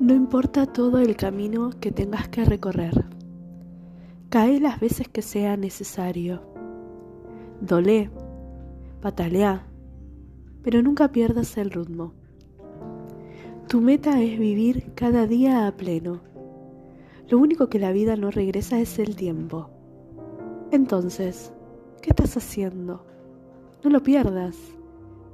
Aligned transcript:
No 0.00 0.12
importa 0.12 0.66
todo 0.66 0.98
el 0.98 1.16
camino 1.16 1.70
que 1.80 1.92
tengas 1.92 2.28
que 2.28 2.44
recorrer. 2.44 3.04
Cae 4.28 4.60
las 4.60 4.80
veces 4.80 5.08
que 5.08 5.22
sea 5.22 5.56
necesario. 5.56 6.42
Dolé, 7.60 8.10
patalea, 9.00 9.66
pero 10.62 10.82
nunca 10.82 11.12
pierdas 11.12 11.56
el 11.56 11.70
ritmo. 11.70 12.12
Tu 13.68 13.80
meta 13.80 14.20
es 14.20 14.38
vivir 14.38 14.92
cada 14.94 15.26
día 15.26 15.66
a 15.66 15.76
pleno. 15.76 16.20
Lo 17.28 17.38
único 17.38 17.68
que 17.68 17.78
la 17.78 17.92
vida 17.92 18.16
no 18.16 18.30
regresa 18.30 18.80
es 18.80 18.98
el 18.98 19.16
tiempo. 19.16 19.70
Entonces, 20.70 21.52
¿qué 22.02 22.10
estás 22.10 22.36
haciendo? 22.36 23.06
No 23.82 23.90
lo 23.90 24.02
pierdas. 24.02 24.56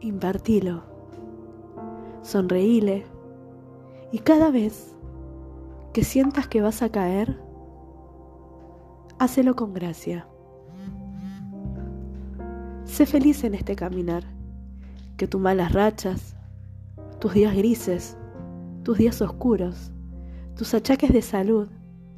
Invertilo. 0.00 0.89
Sonreíle 2.22 3.04
y 4.12 4.18
cada 4.18 4.50
vez 4.50 4.94
que 5.92 6.04
sientas 6.04 6.46
que 6.48 6.60
vas 6.60 6.82
a 6.82 6.90
caer, 6.90 7.40
hácelo 9.18 9.56
con 9.56 9.72
gracia. 9.72 10.26
Sé 12.84 13.06
feliz 13.06 13.44
en 13.44 13.54
este 13.54 13.76
caminar, 13.76 14.24
que 15.16 15.26
tus 15.26 15.40
malas 15.40 15.72
rachas, 15.72 16.36
tus 17.20 17.34
días 17.34 17.54
grises, 17.54 18.16
tus 18.82 18.98
días 18.98 19.20
oscuros, 19.22 19.92
tus 20.56 20.74
achaques 20.74 21.12
de 21.12 21.22
salud, 21.22 21.68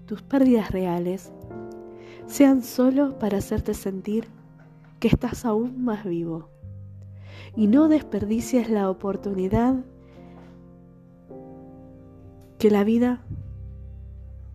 tus 0.06 0.22
pérdidas 0.22 0.70
reales, 0.70 1.32
sean 2.26 2.62
solo 2.62 3.18
para 3.18 3.38
hacerte 3.38 3.74
sentir 3.74 4.26
que 5.00 5.08
estás 5.08 5.44
aún 5.44 5.84
más 5.84 6.04
vivo. 6.04 6.48
Y 7.56 7.66
no 7.66 7.88
desperdicies 7.88 8.70
la 8.70 8.88
oportunidad 8.88 9.84
que 12.62 12.70
la 12.70 12.84
vida 12.84 13.24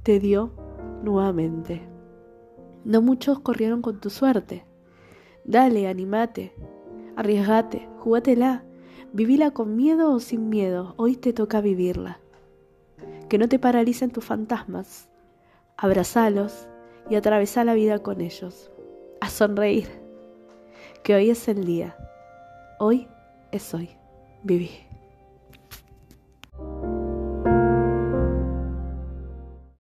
te 0.03 0.22
dio 0.22 0.53
nuevamente. 1.03 1.81
No 2.86 3.02
muchos 3.02 3.41
corrieron 3.41 3.81
con 3.81 3.99
tu 3.99 4.09
suerte. 4.09 4.64
Dale, 5.44 5.89
animate, 5.89 6.53
arriesgate, 7.17 7.89
jugátela, 7.99 8.64
vivila 9.11 9.52
con 9.52 9.75
miedo 9.75 10.14
o 10.14 10.22
sin 10.22 10.47
miedo, 10.47 10.94
hoy 10.95 11.17
te 11.17 11.33
toca 11.33 11.59
vivirla. 11.59 12.22
Que 13.27 13.38
no 13.38 13.49
te 13.49 13.59
paralicen 13.59 14.11
tus 14.11 14.23
fantasmas, 14.23 15.09
abrazalos 15.75 16.69
y 17.09 17.16
atravesá 17.16 17.66
la 17.66 17.73
vida 17.73 17.99
con 17.99 18.21
ellos. 18.21 18.71
A 19.19 19.27
sonreír, 19.27 19.89
que 21.03 21.14
hoy 21.14 21.30
es 21.30 21.45
el 21.49 21.66
día, 21.66 21.97
hoy 22.80 23.09
es 23.52 23.73
hoy, 23.73 23.89
viví. 24.44 24.86